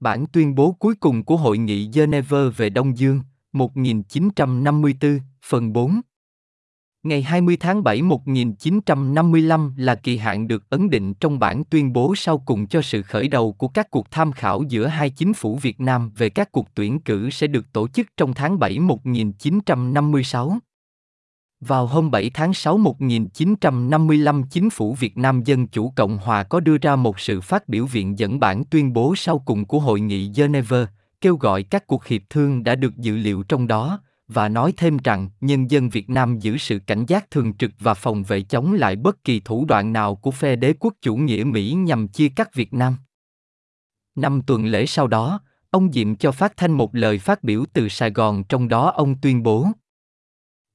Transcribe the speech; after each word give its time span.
Bản 0.00 0.26
tuyên 0.32 0.54
bố 0.54 0.72
cuối 0.72 0.94
cùng 0.94 1.24
của 1.24 1.36
Hội 1.36 1.58
nghị 1.58 1.90
Geneva 1.94 2.38
về 2.56 2.70
Đông 2.70 2.98
Dương, 2.98 3.20
1954, 3.52 5.20
phần 5.42 5.72
4 5.72 6.00
Ngày 7.02 7.22
20 7.22 7.56
tháng 7.60 7.84
7 7.84 8.02
1955 8.02 9.74
là 9.76 9.94
kỳ 9.94 10.16
hạn 10.16 10.48
được 10.48 10.70
ấn 10.70 10.90
định 10.90 11.14
trong 11.14 11.38
bản 11.38 11.64
tuyên 11.64 11.92
bố 11.92 12.14
sau 12.16 12.38
cùng 12.38 12.66
cho 12.66 12.82
sự 12.82 13.02
khởi 13.02 13.28
đầu 13.28 13.52
của 13.52 13.68
các 13.68 13.90
cuộc 13.90 14.10
tham 14.10 14.32
khảo 14.32 14.62
giữa 14.68 14.86
hai 14.86 15.10
chính 15.10 15.34
phủ 15.34 15.56
Việt 15.56 15.80
Nam 15.80 16.10
về 16.16 16.30
các 16.30 16.52
cuộc 16.52 16.74
tuyển 16.74 17.00
cử 17.00 17.30
sẽ 17.30 17.46
được 17.46 17.72
tổ 17.72 17.88
chức 17.88 18.06
trong 18.16 18.34
tháng 18.34 18.58
7 18.58 18.78
1956. 18.78 20.58
Vào 21.60 21.86
hôm 21.86 22.10
7 22.10 22.30
tháng 22.34 22.54
6 22.54 22.78
1955 22.78 24.42
chính 24.50 24.70
phủ 24.70 24.94
Việt 24.94 25.18
Nam 25.18 25.42
Dân 25.42 25.66
Chủ 25.66 25.92
Cộng 25.96 26.18
Hòa 26.18 26.42
có 26.42 26.60
đưa 26.60 26.78
ra 26.78 26.96
một 26.96 27.20
sự 27.20 27.40
phát 27.40 27.68
biểu 27.68 27.86
viện 27.86 28.18
dẫn 28.18 28.40
bản 28.40 28.64
tuyên 28.70 28.92
bố 28.92 29.14
sau 29.16 29.38
cùng 29.38 29.64
của 29.64 29.78
Hội 29.78 30.00
nghị 30.00 30.32
Geneva, 30.36 30.86
kêu 31.20 31.36
gọi 31.36 31.62
các 31.62 31.86
cuộc 31.86 32.06
hiệp 32.06 32.22
thương 32.30 32.64
đã 32.64 32.74
được 32.74 32.96
dự 32.96 33.16
liệu 33.16 33.42
trong 33.42 33.66
đó, 33.66 34.00
và 34.28 34.48
nói 34.48 34.72
thêm 34.76 34.96
rằng 35.04 35.28
nhân 35.40 35.70
dân 35.70 35.88
Việt 35.88 36.10
Nam 36.10 36.38
giữ 36.38 36.58
sự 36.58 36.78
cảnh 36.78 37.04
giác 37.06 37.30
thường 37.30 37.54
trực 37.54 37.70
và 37.80 37.94
phòng 37.94 38.22
vệ 38.22 38.42
chống 38.42 38.72
lại 38.72 38.96
bất 38.96 39.24
kỳ 39.24 39.40
thủ 39.40 39.64
đoạn 39.64 39.92
nào 39.92 40.14
của 40.14 40.30
phe 40.30 40.56
đế 40.56 40.74
quốc 40.80 40.94
chủ 41.02 41.16
nghĩa 41.16 41.44
Mỹ 41.44 41.72
nhằm 41.72 42.08
chia 42.08 42.28
cắt 42.28 42.54
Việt 42.54 42.74
Nam. 42.74 42.96
Năm 44.14 44.42
tuần 44.46 44.66
lễ 44.66 44.86
sau 44.86 45.06
đó, 45.06 45.40
ông 45.70 45.92
Diệm 45.92 46.16
cho 46.16 46.32
phát 46.32 46.56
thanh 46.56 46.72
một 46.72 46.94
lời 46.94 47.18
phát 47.18 47.44
biểu 47.44 47.64
từ 47.72 47.88
Sài 47.88 48.10
Gòn 48.10 48.44
trong 48.44 48.68
đó 48.68 48.90
ông 48.90 49.14
tuyên 49.20 49.42
bố 49.42 49.66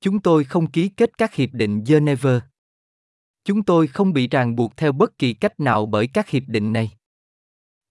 Chúng 0.01 0.19
tôi 0.19 0.43
không 0.43 0.71
ký 0.71 0.89
kết 0.89 1.17
các 1.17 1.35
hiệp 1.35 1.49
định 1.53 1.83
Geneva. 1.83 2.41
Chúng 3.45 3.63
tôi 3.63 3.87
không 3.87 4.13
bị 4.13 4.27
ràng 4.27 4.55
buộc 4.55 4.77
theo 4.77 4.91
bất 4.91 5.17
kỳ 5.17 5.33
cách 5.33 5.59
nào 5.59 5.85
bởi 5.85 6.07
các 6.07 6.29
hiệp 6.29 6.43
định 6.47 6.73
này. 6.73 6.91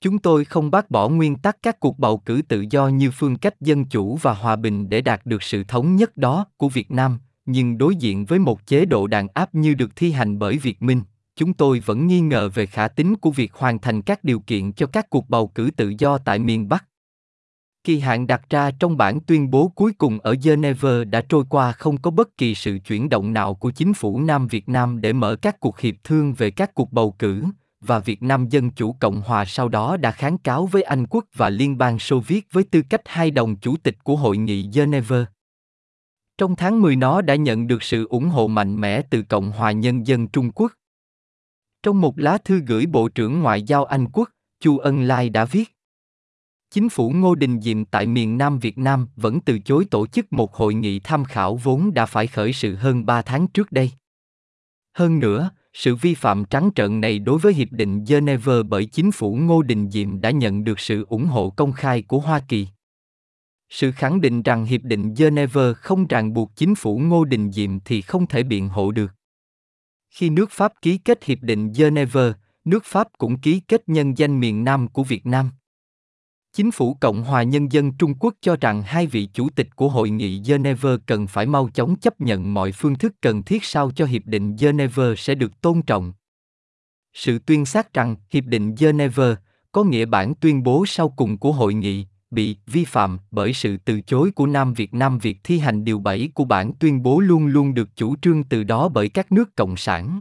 Chúng 0.00 0.18
tôi 0.18 0.44
không 0.44 0.70
bác 0.70 0.90
bỏ 0.90 1.08
nguyên 1.08 1.36
tắc 1.36 1.56
các 1.62 1.80
cuộc 1.80 1.98
bầu 1.98 2.18
cử 2.18 2.42
tự 2.48 2.64
do 2.70 2.88
như 2.88 3.10
phương 3.10 3.36
cách 3.36 3.60
dân 3.60 3.84
chủ 3.84 4.16
và 4.16 4.34
hòa 4.34 4.56
bình 4.56 4.88
để 4.88 5.00
đạt 5.00 5.26
được 5.26 5.42
sự 5.42 5.64
thống 5.64 5.96
nhất 5.96 6.16
đó 6.16 6.46
của 6.56 6.68
Việt 6.68 6.90
Nam, 6.90 7.18
nhưng 7.46 7.78
đối 7.78 7.96
diện 7.96 8.24
với 8.24 8.38
một 8.38 8.66
chế 8.66 8.84
độ 8.84 9.06
đàn 9.06 9.28
áp 9.34 9.54
như 9.54 9.74
được 9.74 9.96
thi 9.96 10.12
hành 10.12 10.38
bởi 10.38 10.58
Việt 10.58 10.82
Minh, 10.82 11.02
chúng 11.36 11.54
tôi 11.54 11.80
vẫn 11.80 12.06
nghi 12.06 12.20
ngờ 12.20 12.48
về 12.54 12.66
khả 12.66 12.88
tính 12.88 13.16
của 13.16 13.30
việc 13.30 13.52
hoàn 13.52 13.78
thành 13.78 14.02
các 14.02 14.24
điều 14.24 14.40
kiện 14.40 14.72
cho 14.72 14.86
các 14.86 15.10
cuộc 15.10 15.28
bầu 15.28 15.46
cử 15.46 15.70
tự 15.76 15.92
do 15.98 16.18
tại 16.18 16.38
miền 16.38 16.68
Bắc. 16.68 16.84
Kỳ 17.84 17.98
hạn 17.98 18.26
đặt 18.26 18.50
ra 18.50 18.70
trong 18.70 18.96
bản 18.96 19.20
tuyên 19.20 19.50
bố 19.50 19.68
cuối 19.68 19.92
cùng 19.98 20.20
ở 20.20 20.34
Geneva 20.42 21.04
đã 21.04 21.20
trôi 21.28 21.44
qua 21.48 21.72
không 21.72 21.96
có 21.96 22.10
bất 22.10 22.36
kỳ 22.36 22.54
sự 22.54 22.78
chuyển 22.86 23.08
động 23.08 23.32
nào 23.32 23.54
của 23.54 23.70
chính 23.70 23.94
phủ 23.94 24.20
Nam 24.20 24.46
Việt 24.46 24.68
Nam 24.68 25.00
để 25.00 25.12
mở 25.12 25.36
các 25.42 25.60
cuộc 25.60 25.80
hiệp 25.80 25.94
thương 26.04 26.34
về 26.34 26.50
các 26.50 26.74
cuộc 26.74 26.92
bầu 26.92 27.14
cử, 27.18 27.44
và 27.80 27.98
Việt 27.98 28.22
Nam 28.22 28.48
Dân 28.48 28.70
Chủ 28.70 28.92
Cộng 28.92 29.20
Hòa 29.20 29.44
sau 29.44 29.68
đó 29.68 29.96
đã 29.96 30.10
kháng 30.10 30.38
cáo 30.38 30.66
với 30.66 30.82
Anh 30.82 31.06
quốc 31.06 31.24
và 31.34 31.50
Liên 31.50 31.78
bang 31.78 31.98
Xô 31.98 32.20
Viết 32.20 32.46
với 32.52 32.64
tư 32.64 32.82
cách 32.90 33.00
hai 33.04 33.30
đồng 33.30 33.56
chủ 33.56 33.76
tịch 33.76 34.04
của 34.04 34.16
Hội 34.16 34.36
nghị 34.36 34.70
Geneva. 34.74 35.26
Trong 36.38 36.56
tháng 36.56 36.82
10 36.82 36.96
nó 36.96 37.22
đã 37.22 37.34
nhận 37.34 37.66
được 37.66 37.82
sự 37.82 38.06
ủng 38.08 38.28
hộ 38.28 38.46
mạnh 38.46 38.80
mẽ 38.80 39.02
từ 39.10 39.22
Cộng 39.22 39.50
hòa 39.50 39.72
Nhân 39.72 40.06
dân 40.06 40.28
Trung 40.28 40.50
Quốc. 40.50 40.72
Trong 41.82 42.00
một 42.00 42.18
lá 42.18 42.38
thư 42.38 42.60
gửi 42.66 42.86
Bộ 42.86 43.08
trưởng 43.08 43.40
Ngoại 43.40 43.62
giao 43.62 43.84
Anh 43.84 44.06
quốc, 44.12 44.30
Chu 44.60 44.78
Ân 44.78 45.02
Lai 45.02 45.30
đã 45.30 45.44
viết 45.44 45.73
Chính 46.74 46.88
phủ 46.88 47.10
Ngô 47.10 47.34
Đình 47.34 47.60
Diệm 47.60 47.84
tại 47.84 48.06
miền 48.06 48.38
Nam 48.38 48.58
Việt 48.58 48.78
Nam 48.78 49.08
vẫn 49.16 49.40
từ 49.40 49.58
chối 49.58 49.84
tổ 49.90 50.06
chức 50.06 50.32
một 50.32 50.54
hội 50.54 50.74
nghị 50.74 51.00
tham 51.00 51.24
khảo 51.24 51.56
vốn 51.56 51.94
đã 51.94 52.06
phải 52.06 52.26
khởi 52.26 52.52
sự 52.52 52.74
hơn 52.74 53.06
3 53.06 53.22
tháng 53.22 53.46
trước 53.46 53.72
đây. 53.72 53.90
Hơn 54.96 55.18
nữa, 55.18 55.50
sự 55.72 55.94
vi 55.94 56.14
phạm 56.14 56.44
trắng 56.44 56.70
trợn 56.74 57.00
này 57.00 57.18
đối 57.18 57.38
với 57.38 57.54
Hiệp 57.54 57.68
định 57.70 58.04
Geneva 58.08 58.62
bởi 58.68 58.86
chính 58.86 59.12
phủ 59.12 59.34
Ngô 59.34 59.62
Đình 59.62 59.90
Diệm 59.90 60.20
đã 60.20 60.30
nhận 60.30 60.64
được 60.64 60.80
sự 60.80 61.06
ủng 61.08 61.26
hộ 61.26 61.50
công 61.50 61.72
khai 61.72 62.02
của 62.02 62.18
Hoa 62.18 62.40
Kỳ. 62.48 62.68
Sự 63.68 63.92
khẳng 63.92 64.20
định 64.20 64.42
rằng 64.42 64.64
Hiệp 64.64 64.82
định 64.82 65.14
Geneva 65.16 65.72
không 65.72 66.06
ràng 66.06 66.32
buộc 66.32 66.56
chính 66.56 66.74
phủ 66.74 66.98
Ngô 66.98 67.24
Đình 67.24 67.52
Diệm 67.52 67.80
thì 67.80 68.02
không 68.02 68.26
thể 68.26 68.42
biện 68.42 68.68
hộ 68.68 68.90
được. 68.92 69.12
Khi 70.10 70.30
nước 70.30 70.50
Pháp 70.50 70.72
ký 70.82 70.98
kết 70.98 71.24
Hiệp 71.24 71.38
định 71.40 71.72
Geneva, 71.76 72.34
nước 72.64 72.84
Pháp 72.84 73.08
cũng 73.18 73.40
ký 73.40 73.60
kết 73.60 73.82
nhân 73.86 74.18
danh 74.18 74.40
miền 74.40 74.64
Nam 74.64 74.88
của 74.88 75.04
Việt 75.04 75.26
Nam. 75.26 75.50
Chính 76.56 76.70
phủ 76.70 76.94
Cộng 76.94 77.22
hòa 77.22 77.42
Nhân 77.42 77.72
dân 77.72 77.92
Trung 77.92 78.14
Quốc 78.14 78.34
cho 78.40 78.56
rằng 78.60 78.82
hai 78.82 79.06
vị 79.06 79.28
chủ 79.32 79.48
tịch 79.56 79.76
của 79.76 79.88
Hội 79.88 80.10
nghị 80.10 80.42
Geneva 80.46 80.90
cần 81.06 81.26
phải 81.26 81.46
mau 81.46 81.68
chóng 81.74 81.96
chấp 81.96 82.20
nhận 82.20 82.54
mọi 82.54 82.72
phương 82.72 82.94
thức 82.94 83.14
cần 83.20 83.42
thiết 83.42 83.64
sao 83.64 83.90
cho 83.90 84.04
Hiệp 84.04 84.26
định 84.26 84.56
Geneva 84.56 85.14
sẽ 85.16 85.34
được 85.34 85.60
tôn 85.60 85.82
trọng. 85.82 86.12
Sự 87.14 87.38
tuyên 87.38 87.64
xác 87.64 87.94
rằng 87.94 88.16
Hiệp 88.30 88.44
định 88.44 88.74
Geneva, 88.78 89.36
có 89.72 89.84
nghĩa 89.84 90.04
bản 90.04 90.34
tuyên 90.40 90.62
bố 90.62 90.84
sau 90.86 91.08
cùng 91.08 91.38
của 91.38 91.52
hội 91.52 91.74
nghị, 91.74 92.06
bị 92.30 92.56
vi 92.66 92.84
phạm 92.84 93.18
bởi 93.30 93.52
sự 93.52 93.76
từ 93.76 94.00
chối 94.00 94.30
của 94.30 94.46
Nam 94.46 94.74
Việt 94.74 94.94
Nam 94.94 95.18
việc 95.18 95.38
thi 95.44 95.58
hành 95.58 95.84
điều 95.84 95.98
7 95.98 96.28
của 96.34 96.44
bản 96.44 96.72
tuyên 96.80 97.02
bố 97.02 97.20
luôn 97.20 97.46
luôn 97.46 97.74
được 97.74 97.96
chủ 97.96 98.16
trương 98.22 98.44
từ 98.44 98.64
đó 98.64 98.88
bởi 98.88 99.08
các 99.08 99.32
nước 99.32 99.56
cộng 99.56 99.76
sản. 99.76 100.20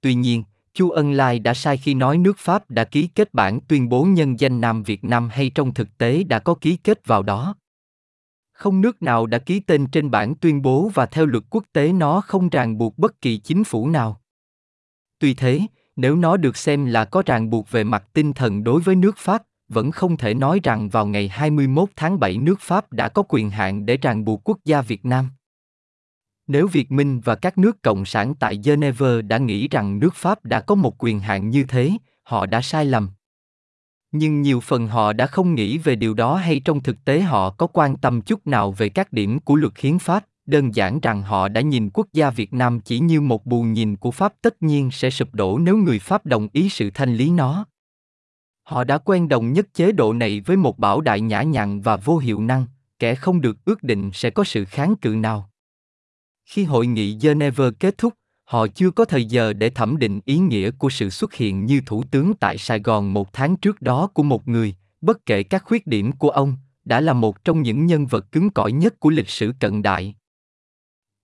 Tuy 0.00 0.14
nhiên, 0.14 0.42
Chu 0.74 0.90
Ân 0.90 1.12
Lai 1.12 1.38
đã 1.38 1.54
sai 1.54 1.76
khi 1.76 1.94
nói 1.94 2.18
nước 2.18 2.38
Pháp 2.38 2.70
đã 2.70 2.84
ký 2.84 3.06
kết 3.06 3.34
bản 3.34 3.60
tuyên 3.68 3.88
bố 3.88 4.04
nhân 4.04 4.40
danh 4.40 4.60
Nam 4.60 4.82
Việt 4.82 5.04
Nam 5.04 5.28
hay 5.32 5.50
trong 5.54 5.74
thực 5.74 5.98
tế 5.98 6.22
đã 6.22 6.38
có 6.38 6.54
ký 6.54 6.76
kết 6.76 7.06
vào 7.06 7.22
đó. 7.22 7.54
Không 8.52 8.80
nước 8.80 9.02
nào 9.02 9.26
đã 9.26 9.38
ký 9.38 9.60
tên 9.60 9.86
trên 9.86 10.10
bản 10.10 10.34
tuyên 10.34 10.62
bố 10.62 10.90
và 10.94 11.06
theo 11.06 11.26
luật 11.26 11.44
quốc 11.50 11.64
tế 11.72 11.92
nó 11.92 12.20
không 12.20 12.48
ràng 12.48 12.78
buộc 12.78 12.98
bất 12.98 13.20
kỳ 13.20 13.38
chính 13.38 13.64
phủ 13.64 13.88
nào. 13.88 14.20
Tuy 15.18 15.34
thế, 15.34 15.60
nếu 15.96 16.16
nó 16.16 16.36
được 16.36 16.56
xem 16.56 16.84
là 16.86 17.04
có 17.04 17.22
ràng 17.26 17.50
buộc 17.50 17.70
về 17.70 17.84
mặt 17.84 18.04
tinh 18.12 18.32
thần 18.32 18.64
đối 18.64 18.80
với 18.80 18.94
nước 18.94 19.18
Pháp, 19.18 19.42
vẫn 19.68 19.90
không 19.90 20.16
thể 20.16 20.34
nói 20.34 20.60
rằng 20.62 20.88
vào 20.88 21.06
ngày 21.06 21.28
21 21.28 21.88
tháng 21.96 22.20
7 22.20 22.38
nước 22.38 22.60
Pháp 22.60 22.92
đã 22.92 23.08
có 23.08 23.22
quyền 23.28 23.50
hạn 23.50 23.86
để 23.86 23.96
ràng 23.96 24.24
buộc 24.24 24.40
quốc 24.44 24.58
gia 24.64 24.82
Việt 24.82 25.04
Nam. 25.04 25.30
Nếu 26.52 26.66
Việt 26.66 26.92
Minh 26.92 27.20
và 27.20 27.34
các 27.34 27.58
nước 27.58 27.82
cộng 27.82 28.04
sản 28.04 28.34
tại 28.34 28.60
Geneva 28.64 29.22
đã 29.22 29.38
nghĩ 29.38 29.68
rằng 29.68 29.98
nước 29.98 30.14
Pháp 30.14 30.44
đã 30.44 30.60
có 30.60 30.74
một 30.74 30.94
quyền 30.98 31.20
hạn 31.20 31.50
như 31.50 31.64
thế, 31.64 31.90
họ 32.22 32.46
đã 32.46 32.60
sai 32.60 32.84
lầm. 32.84 33.10
Nhưng 34.12 34.42
nhiều 34.42 34.60
phần 34.60 34.88
họ 34.88 35.12
đã 35.12 35.26
không 35.26 35.54
nghĩ 35.54 35.78
về 35.78 35.96
điều 35.96 36.14
đó 36.14 36.36
hay 36.36 36.60
trong 36.60 36.82
thực 36.82 37.04
tế 37.04 37.20
họ 37.20 37.50
có 37.50 37.66
quan 37.66 37.96
tâm 37.96 38.20
chút 38.20 38.46
nào 38.46 38.72
về 38.72 38.88
các 38.88 39.12
điểm 39.12 39.40
của 39.40 39.56
luật 39.56 39.72
hiến 39.78 39.98
pháp, 39.98 40.24
đơn 40.46 40.74
giản 40.74 41.00
rằng 41.00 41.22
họ 41.22 41.48
đã 41.48 41.60
nhìn 41.60 41.90
quốc 41.90 42.06
gia 42.12 42.30
Việt 42.30 42.52
Nam 42.52 42.80
chỉ 42.80 42.98
như 42.98 43.20
một 43.20 43.46
bù 43.46 43.62
nhìn 43.62 43.96
của 43.96 44.10
Pháp 44.10 44.34
tất 44.42 44.62
nhiên 44.62 44.90
sẽ 44.90 45.10
sụp 45.10 45.34
đổ 45.34 45.58
nếu 45.58 45.76
người 45.76 45.98
Pháp 45.98 46.26
đồng 46.26 46.48
ý 46.52 46.68
sự 46.68 46.90
thanh 46.94 47.14
lý 47.14 47.30
nó. 47.30 47.66
Họ 48.62 48.84
đã 48.84 48.98
quen 48.98 49.28
đồng 49.28 49.52
nhất 49.52 49.66
chế 49.74 49.92
độ 49.92 50.12
này 50.12 50.40
với 50.40 50.56
một 50.56 50.78
bảo 50.78 51.00
đại 51.00 51.20
nhã 51.20 51.42
nhặn 51.42 51.80
và 51.80 51.96
vô 51.96 52.18
hiệu 52.18 52.40
năng, 52.40 52.66
kẻ 52.98 53.14
không 53.14 53.40
được 53.40 53.64
ước 53.64 53.82
định 53.82 54.10
sẽ 54.12 54.30
có 54.30 54.44
sự 54.44 54.64
kháng 54.64 54.96
cự 54.96 55.10
nào. 55.10 55.51
Khi 56.44 56.64
hội 56.64 56.86
nghị 56.86 57.18
Geneva 57.20 57.70
kết 57.80 57.98
thúc, 57.98 58.14
họ 58.44 58.66
chưa 58.66 58.90
có 58.90 59.04
thời 59.04 59.24
giờ 59.24 59.52
để 59.52 59.70
thẩm 59.70 59.96
định 59.96 60.20
ý 60.24 60.38
nghĩa 60.38 60.70
của 60.70 60.90
sự 60.90 61.10
xuất 61.10 61.34
hiện 61.34 61.66
như 61.66 61.80
thủ 61.86 62.04
tướng 62.10 62.34
tại 62.34 62.58
Sài 62.58 62.80
Gòn 62.80 63.12
một 63.12 63.32
tháng 63.32 63.56
trước 63.56 63.82
đó 63.82 64.06
của 64.06 64.22
một 64.22 64.48
người, 64.48 64.74
bất 65.00 65.26
kể 65.26 65.42
các 65.42 65.64
khuyết 65.64 65.86
điểm 65.86 66.12
của 66.12 66.30
ông, 66.30 66.56
đã 66.84 67.00
là 67.00 67.12
một 67.12 67.44
trong 67.44 67.62
những 67.62 67.86
nhân 67.86 68.06
vật 68.06 68.32
cứng 68.32 68.50
cỏi 68.50 68.72
nhất 68.72 69.00
của 69.00 69.10
lịch 69.10 69.28
sử 69.28 69.52
cận 69.60 69.82
đại. 69.82 70.14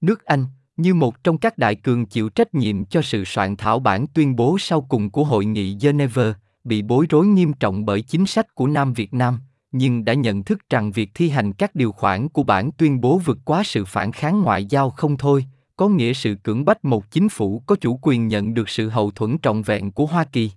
Nước 0.01 0.25
Anh, 0.25 0.47
như 0.77 0.95
một 0.95 1.25
trong 1.25 1.39
các 1.39 1.59
đại 1.59 1.75
cường 1.75 2.07
chịu 2.07 2.29
trách 2.29 2.55
nhiệm 2.55 2.85
cho 2.85 3.03
sự 3.03 3.25
soạn 3.25 3.57
thảo 3.57 3.79
bản 3.79 4.07
tuyên 4.15 4.37
bố 4.37 4.57
sau 4.59 4.81
cùng 4.81 5.11
của 5.11 5.25
hội 5.25 5.45
nghị 5.45 5.77
Geneva, 5.81 6.35
bị 6.65 6.83
bối 6.83 7.07
rối 7.11 7.27
nghiêm 7.27 7.53
trọng 7.53 7.85
bởi 7.85 8.03
chính 8.03 8.27
sách 8.27 8.55
của 8.55 8.67
Nam 8.67 8.93
Việt 8.93 9.15
Nam, 9.15 9.41
nhưng 9.73 10.05
đã 10.05 10.15
nhận 10.15 10.45
thức 10.45 10.59
rằng 10.71 10.93
việc 10.93 11.11
thi 11.15 11.29
hành 11.29 11.53
các 11.53 11.75
điều 11.75 11.93
khoản 11.93 12.29
của 12.29 12.43
bản 12.43 12.71
tuyên 12.73 13.01
bố 13.01 13.19
vượt 13.19 13.39
quá 13.45 13.63
sự 13.65 13.85
phản 13.85 14.13
kháng 14.13 14.43
ngoại 14.43 14.65
giao 14.65 14.91
không 14.91 15.17
thôi, 15.17 15.45
có 15.77 15.89
nghĩa 15.89 16.13
sự 16.13 16.35
cưỡng 16.35 16.65
bách 16.65 16.85
một 16.85 17.11
chính 17.11 17.29
phủ 17.29 17.63
có 17.67 17.77
chủ 17.81 17.99
quyền 18.03 18.29
nhận 18.29 18.55
được 18.55 18.69
sự 18.69 18.89
hậu 18.89 19.11
thuẫn 19.11 19.37
trọn 19.43 19.63
vẹn 19.63 19.93
của 19.93 20.07
Hoa 20.07 20.25
Kỳ. 20.25 20.51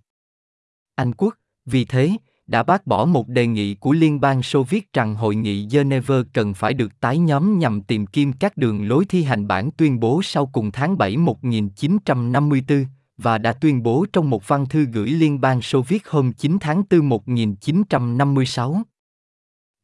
Anh 0.95 1.13
quốc, 1.13 1.38
vì 1.66 1.85
thế, 1.85 2.11
đã 2.47 2.63
bác 2.63 2.88
bỏ 2.88 3.05
một 3.05 3.27
đề 3.27 3.47
nghị 3.47 3.75
của 3.75 3.91
Liên 3.91 4.22
bang 4.22 4.43
Xô 4.43 4.63
Viết 4.63 4.93
rằng 4.93 5.16
hội 5.16 5.35
nghị 5.35 5.67
Geneva 5.72 6.16
cần 6.34 6.53
phải 6.53 6.73
được 6.73 6.99
tái 6.99 7.17
nhóm 7.17 7.59
nhằm 7.59 7.81
tìm 7.81 8.08
kiếm 8.08 8.34
các 8.40 8.58
đường 8.58 8.87
lối 8.87 9.05
thi 9.05 9.23
hành 9.23 9.47
bản 9.47 9.72
tuyên 9.72 9.99
bố 9.99 10.22
sau 10.23 10.46
cùng 10.46 10.72
tháng 10.72 10.97
7 10.97 11.17
1954, 11.17 12.85
và 13.17 13.37
đã 13.37 13.53
tuyên 13.53 13.84
bố 13.84 14.05
trong 14.13 14.29
một 14.29 14.47
văn 14.47 14.66
thư 14.69 14.85
gửi 14.85 15.09
Liên 15.09 15.41
bang 15.41 15.61
Xô 15.61 15.81
Viết 15.81 16.08
hôm 16.08 16.34
9 16.34 16.58
tháng 16.61 16.84
4 16.90 17.09
1956. 17.09 18.81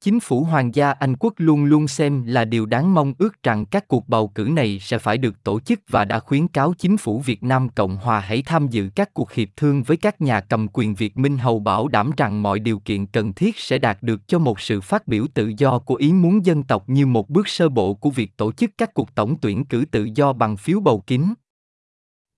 Chính 0.02 0.20
phủ 0.20 0.44
Hoàng 0.44 0.76
gia 0.76 0.92
Anh 0.92 1.16
quốc 1.20 1.34
luôn 1.38 1.66
luôn 1.66 1.88
xem 1.88 2.24
là 2.26 2.46
điều 2.46 2.66
đáng 2.66 2.94
mong 2.94 3.14
ước 3.18 3.44
rằng 3.44 3.66
các 3.66 3.88
cuộc 3.88 4.10
bầu 4.10 4.28
cử 4.28 4.44
này 4.52 4.80
sẽ 4.82 4.98
phải 4.98 5.18
được 5.18 5.44
tổ 5.44 5.60
chức 5.60 5.80
và 5.90 6.06
đã 6.06 6.20
khuyến 6.20 6.48
cáo 6.48 6.74
chính 6.78 6.98
phủ 6.98 7.20
Việt 7.20 7.44
Nam 7.44 7.70
Cộng 7.70 7.98
Hòa 7.98 8.20
hãy 8.20 8.42
tham 8.42 8.68
dự 8.68 8.90
các 8.96 9.14
cuộc 9.14 9.32
hiệp 9.32 9.48
thương 9.56 9.84
với 9.84 9.98
các 9.98 10.22
nhà 10.22 10.42
cầm 10.42 10.68
quyền 10.74 10.96
Việt 10.96 11.18
Minh 11.18 11.38
Hầu 11.38 11.60
bảo 11.60 11.88
đảm 11.88 12.12
rằng 12.18 12.44
mọi 12.44 12.60
điều 12.60 12.80
kiện 12.80 13.06
cần 13.06 13.34
thiết 13.34 13.58
sẽ 13.58 13.78
đạt 13.78 13.98
được 14.04 14.28
cho 14.28 14.40
một 14.40 14.60
sự 14.60 14.82
phát 14.82 15.08
biểu 15.08 15.26
tự 15.34 15.52
do 15.58 15.80
của 15.80 15.96
ý 15.96 16.14
muốn 16.14 16.46
dân 16.46 16.64
tộc 16.64 16.90
như 16.90 17.06
một 17.06 17.30
bước 17.30 17.48
sơ 17.48 17.70
bộ 17.70 17.94
của 17.94 18.10
việc 18.10 18.38
tổ 18.38 18.52
chức 18.52 18.72
các 18.78 18.94
cuộc 18.94 19.16
tổng 19.16 19.36
tuyển 19.42 19.66
cử 19.66 19.86
tự 19.92 20.08
do 20.16 20.34
bằng 20.34 20.58
phiếu 20.58 20.80
bầu 20.80 21.04
kín. 21.08 21.34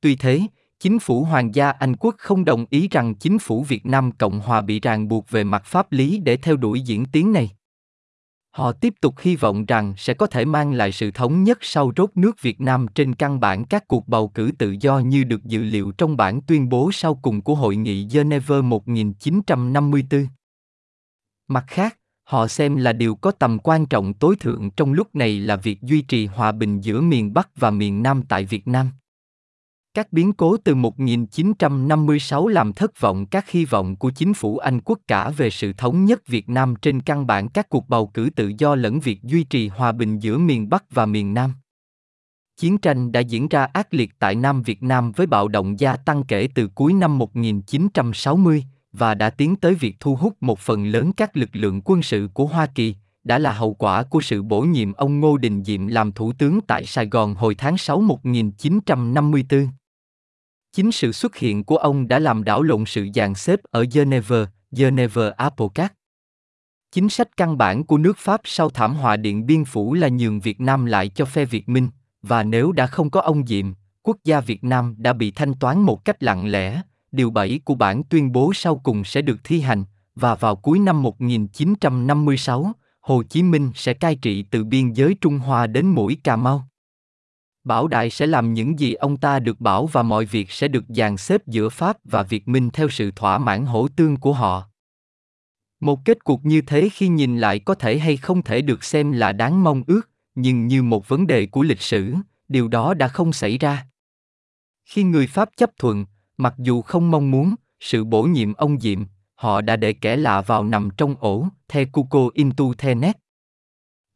Tuy 0.01 0.15
thế, 0.15 0.41
Chính 0.79 0.99
phủ 0.99 1.23
Hoàng 1.23 1.55
gia 1.55 1.69
Anh 1.69 1.95
quốc 1.95 2.15
không 2.17 2.45
đồng 2.45 2.65
ý 2.69 2.87
rằng 2.91 3.15
chính 3.15 3.39
phủ 3.39 3.63
Việt 3.63 3.85
Nam 3.85 4.11
Cộng 4.11 4.39
hòa 4.39 4.61
bị 4.61 4.79
ràng 4.79 5.07
buộc 5.07 5.29
về 5.29 5.43
mặt 5.43 5.65
pháp 5.65 5.91
lý 5.91 6.19
để 6.19 6.37
theo 6.37 6.57
đuổi 6.57 6.81
diễn 6.81 7.05
tiến 7.05 7.33
này. 7.33 7.49
Họ 8.51 8.71
tiếp 8.71 8.93
tục 9.01 9.15
hy 9.19 9.35
vọng 9.35 9.65
rằng 9.65 9.93
sẽ 9.97 10.13
có 10.13 10.27
thể 10.27 10.45
mang 10.45 10.73
lại 10.73 10.91
sự 10.91 11.11
thống 11.11 11.43
nhất 11.43 11.57
sau 11.61 11.91
rốt 11.97 12.09
nước 12.15 12.41
Việt 12.41 12.61
Nam 12.61 12.85
trên 12.95 13.15
căn 13.15 13.39
bản 13.39 13.65
các 13.65 13.87
cuộc 13.87 14.07
bầu 14.07 14.27
cử 14.27 14.51
tự 14.57 14.75
do 14.81 14.99
như 14.99 15.23
được 15.23 15.43
dự 15.43 15.63
liệu 15.63 15.91
trong 15.91 16.17
bản 16.17 16.41
tuyên 16.41 16.69
bố 16.69 16.91
sau 16.91 17.15
cùng 17.15 17.41
của 17.41 17.55
Hội 17.55 17.75
nghị 17.75 18.07
Geneva 18.11 18.61
1954. 18.61 20.27
Mặt 21.47 21.63
khác, 21.67 21.97
họ 22.23 22.47
xem 22.47 22.75
là 22.75 22.93
điều 22.93 23.15
có 23.15 23.31
tầm 23.31 23.59
quan 23.59 23.85
trọng 23.85 24.13
tối 24.13 24.35
thượng 24.39 24.71
trong 24.71 24.93
lúc 24.93 25.15
này 25.15 25.39
là 25.39 25.55
việc 25.55 25.81
duy 25.81 26.01
trì 26.01 26.25
hòa 26.25 26.51
bình 26.51 26.81
giữa 26.81 27.01
miền 27.01 27.33
Bắc 27.33 27.49
và 27.55 27.71
miền 27.71 28.03
Nam 28.03 28.21
tại 28.29 28.45
Việt 28.45 28.67
Nam. 28.67 28.89
Các 29.94 30.13
biến 30.13 30.33
cố 30.33 30.57
từ 30.57 30.75
1956 30.75 32.47
làm 32.47 32.74
thất 32.74 33.00
vọng 33.00 33.25
các 33.25 33.50
hy 33.50 33.65
vọng 33.65 33.95
của 33.95 34.09
chính 34.09 34.33
phủ 34.33 34.57
Anh 34.57 34.81
quốc 34.81 35.00
cả 35.07 35.30
về 35.30 35.50
sự 35.50 35.74
thống 35.74 36.06
nhất 36.06 36.27
Việt 36.27 36.50
Nam 36.50 36.75
trên 36.75 37.01
căn 37.01 37.27
bản 37.27 37.50
các 37.50 37.69
cuộc 37.69 37.89
bầu 37.89 38.07
cử 38.07 38.30
tự 38.36 38.51
do 38.57 38.75
lẫn 38.75 39.00
việc 39.00 39.24
duy 39.24 39.44
trì 39.44 39.68
hòa 39.68 39.91
bình 39.91 40.19
giữa 40.19 40.38
miền 40.38 40.69
Bắc 40.69 40.83
và 40.91 41.06
miền 41.06 41.33
Nam. 41.33 41.53
Chiến 42.57 42.77
tranh 42.77 43.12
đã 43.12 43.19
diễn 43.19 43.47
ra 43.47 43.65
ác 43.65 43.94
liệt 43.94 44.12
tại 44.19 44.36
Nam 44.36 44.62
Việt 44.62 44.83
Nam 44.83 45.12
với 45.12 45.27
bạo 45.27 45.47
động 45.47 45.80
gia 45.80 45.95
tăng 45.95 46.24
kể 46.24 46.47
từ 46.56 46.68
cuối 46.68 46.94
năm 46.94 47.18
1960 47.18 48.63
và 48.94 49.13
đã 49.13 49.30
tiến 49.30 49.56
tới 49.56 49.75
việc 49.75 49.95
thu 50.00 50.15
hút 50.15 50.38
một 50.41 50.59
phần 50.59 50.86
lớn 50.86 51.12
các 51.18 51.38
lực 51.38 51.50
lượng 51.53 51.81
quân 51.86 52.01
sự 52.01 52.30
của 52.33 52.45
Hoa 52.45 52.65
Kỳ, 52.75 52.95
đã 53.24 53.39
là 53.39 53.51
hậu 53.51 53.74
quả 53.74 54.03
của 54.03 54.21
sự 54.21 54.44
bổ 54.44 54.62
nhiệm 54.62 54.94
ông 54.94 55.19
Ngô 55.19 55.38
Đình 55.38 55.63
Diệm 55.63 55.88
làm 55.88 56.12
thủ 56.12 56.33
tướng 56.33 56.59
tại 56.68 56.86
Sài 56.86 57.06
Gòn 57.06 57.36
hồi 57.36 57.56
tháng 57.56 57.77
6 57.77 58.01
1954. 58.01 59.68
Chính 60.79 60.91
sự 60.91 61.11
xuất 61.11 61.35
hiện 61.35 61.63
của 61.63 61.77
ông 61.77 62.07
đã 62.07 62.19
làm 62.19 62.43
đảo 62.43 62.63
lộn 62.63 62.83
sự 62.85 63.07
dàn 63.15 63.35
xếp 63.35 63.59
ở 63.71 63.85
Geneva, 63.93 64.45
Geneva 64.71 65.31
Apocat. 65.37 65.93
Chính 66.91 67.09
sách 67.09 67.37
căn 67.37 67.57
bản 67.57 67.83
của 67.83 67.97
nước 67.97 68.17
Pháp 68.17 68.41
sau 68.43 68.69
thảm 68.69 68.95
họa 68.95 69.17
Điện 69.17 69.45
Biên 69.45 69.65
Phủ 69.65 69.93
là 69.93 70.07
nhường 70.07 70.39
Việt 70.39 70.61
Nam 70.61 70.85
lại 70.85 71.09
cho 71.09 71.25
phe 71.25 71.45
Việt 71.45 71.69
Minh, 71.69 71.89
và 72.21 72.43
nếu 72.43 72.71
đã 72.71 72.87
không 72.87 73.09
có 73.09 73.21
ông 73.21 73.47
Diệm, 73.47 73.73
quốc 74.03 74.17
gia 74.23 74.39
Việt 74.41 74.63
Nam 74.63 74.95
đã 74.97 75.13
bị 75.13 75.31
thanh 75.31 75.53
toán 75.53 75.81
một 75.81 76.05
cách 76.05 76.23
lặng 76.23 76.51
lẽ. 76.51 76.81
Điều 77.11 77.29
7 77.29 77.59
của 77.65 77.75
bản 77.75 78.03
tuyên 78.03 78.31
bố 78.31 78.51
sau 78.53 78.75
cùng 78.75 79.03
sẽ 79.03 79.21
được 79.21 79.37
thi 79.43 79.61
hành, 79.61 79.83
và 80.15 80.35
vào 80.35 80.55
cuối 80.55 80.79
năm 80.79 81.03
1956, 81.03 82.71
Hồ 83.01 83.23
Chí 83.23 83.43
Minh 83.43 83.71
sẽ 83.75 83.93
cai 83.93 84.15
trị 84.15 84.43
từ 84.51 84.63
biên 84.63 84.93
giới 84.93 85.15
Trung 85.21 85.39
Hoa 85.39 85.67
đến 85.67 85.87
mũi 85.87 86.17
Cà 86.23 86.35
Mau. 86.35 86.67
Bảo 87.69 87.88
Đại 87.88 88.10
sẽ 88.10 88.27
làm 88.27 88.54
những 88.54 88.80
gì 88.80 88.94
ông 88.94 89.18
ta 89.18 89.39
được 89.39 89.62
bảo 89.62 89.86
và 89.86 90.04
mọi 90.04 90.25
việc 90.25 90.51
sẽ 90.51 90.68
được 90.68 90.83
dàn 90.88 91.18
xếp 91.18 91.48
giữa 91.48 91.69
Pháp 91.69 91.98
và 92.04 92.24
Việt 92.24 92.48
Minh 92.48 92.69
theo 92.69 92.89
sự 92.89 93.12
thỏa 93.16 93.38
mãn 93.38 93.66
hỗ 93.66 93.88
tương 93.88 94.18
của 94.18 94.33
họ. 94.33 94.69
Một 95.80 96.00
kết 96.06 96.24
cuộc 96.24 96.45
như 96.45 96.62
thế 96.62 96.89
khi 96.94 97.07
nhìn 97.07 97.38
lại 97.38 97.60
có 97.60 97.75
thể 97.75 98.00
hay 98.00 98.18
không 98.18 98.42
thể 98.42 98.62
được 98.62 98.83
xem 98.83 99.12
là 99.12 99.31
đáng 99.31 99.63
mong 99.63 99.83
ước, 99.88 100.10
nhưng 100.36 100.68
như 100.68 100.83
một 100.83 101.07
vấn 101.07 101.27
đề 101.27 101.45
của 101.45 101.63
lịch 101.63 101.81
sử, 101.81 102.13
điều 102.48 102.68
đó 102.68 102.94
đã 102.94 103.07
không 103.07 103.33
xảy 103.33 103.57
ra. 103.57 103.86
Khi 104.86 105.04
người 105.04 105.27
Pháp 105.27 105.50
chấp 105.57 105.69
thuận, 105.80 106.06
mặc 106.38 106.54
dù 106.57 106.81
không 106.81 107.12
mong 107.12 107.31
muốn, 107.31 107.56
sự 107.80 108.04
bổ 108.04 108.24
nhiệm 108.24 108.54
ông 108.54 108.80
Diệm, 108.80 109.04
họ 109.36 109.62
đã 109.62 109.75
để 109.75 109.94
kẻ 109.94 110.15
lạ 110.15 110.42
vào 110.42 110.63
nằm 110.63 110.89
trong 110.98 111.15
ổ, 111.19 111.48
The 111.68 111.86
Cuco 111.86 112.30
Into 112.33 112.65
The 112.77 112.95
Net. 112.95 113.18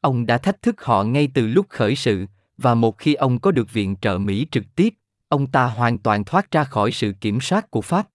Ông 0.01 0.25
đã 0.25 0.37
thách 0.37 0.61
thức 0.61 0.83
họ 0.83 1.03
ngay 1.03 1.29
từ 1.33 1.47
lúc 1.47 1.65
khởi 1.69 1.95
sự, 1.95 2.25
và 2.63 2.75
một 2.75 2.97
khi 2.97 3.13
ông 3.13 3.39
có 3.39 3.51
được 3.51 3.73
viện 3.73 3.95
trợ 4.01 4.17
Mỹ 4.17 4.47
trực 4.51 4.63
tiếp, 4.75 4.93
ông 5.29 5.47
ta 5.47 5.65
hoàn 5.65 5.97
toàn 5.97 6.23
thoát 6.23 6.51
ra 6.51 6.63
khỏi 6.63 6.91
sự 6.91 7.13
kiểm 7.21 7.41
soát 7.41 7.71
của 7.71 7.81
Pháp. 7.81 8.07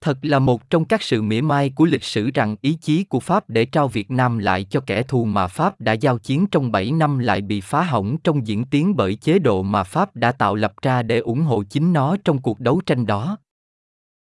Thật 0.00 0.18
là 0.22 0.38
một 0.38 0.70
trong 0.70 0.84
các 0.84 1.02
sự 1.02 1.22
mỉa 1.22 1.40
mai 1.40 1.70
của 1.70 1.84
lịch 1.84 2.04
sử 2.04 2.30
rằng 2.34 2.56
ý 2.60 2.78
chí 2.80 3.04
của 3.04 3.20
Pháp 3.20 3.50
để 3.50 3.64
trao 3.64 3.88
Việt 3.88 4.10
Nam 4.10 4.38
lại 4.38 4.64
cho 4.64 4.80
kẻ 4.80 5.02
thù 5.02 5.24
mà 5.24 5.46
Pháp 5.46 5.80
đã 5.80 5.92
giao 5.92 6.18
chiến 6.18 6.46
trong 6.46 6.72
7 6.72 6.90
năm 6.90 7.18
lại 7.18 7.40
bị 7.40 7.60
phá 7.60 7.82
hỏng 7.82 8.16
trong 8.24 8.46
diễn 8.46 8.64
tiến 8.64 8.96
bởi 8.96 9.14
chế 9.14 9.38
độ 9.38 9.62
mà 9.62 9.82
Pháp 9.82 10.16
đã 10.16 10.32
tạo 10.32 10.54
lập 10.54 10.72
ra 10.82 11.02
để 11.02 11.18
ủng 11.18 11.42
hộ 11.42 11.62
chính 11.62 11.92
nó 11.92 12.16
trong 12.24 12.42
cuộc 12.42 12.60
đấu 12.60 12.80
tranh 12.86 13.06
đó. 13.06 13.36